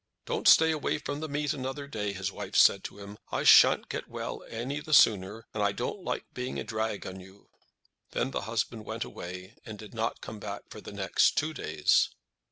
"Don't 0.25 0.47
stay 0.47 0.71
away 0.71 0.97
from 0.97 1.19
the 1.19 1.29
meet 1.29 1.53
another 1.53 1.85
day," 1.85 2.11
his 2.11 2.31
wife 2.31 2.55
said 2.55 2.83
to 2.85 2.97
him; 2.97 3.19
"I 3.31 3.43
shan't 3.43 3.87
get 3.87 4.07
well 4.07 4.43
any 4.49 4.79
the 4.79 4.95
sooner, 4.95 5.45
and 5.53 5.61
I 5.61 5.73
don't 5.73 6.03
like 6.03 6.25
being 6.33 6.57
a 6.57 6.63
drag 6.63 7.05
upon 7.05 7.19
you." 7.19 7.49
Then 8.09 8.31
the 8.31 8.41
husband 8.49 8.83
went 8.83 9.03
away, 9.03 9.53
and 9.63 9.77
did 9.77 9.93
not 9.93 10.19
come 10.19 10.41
for 10.71 10.81
the 10.81 10.91
next 10.91 11.37
two 11.37 11.53
days. 11.53 12.09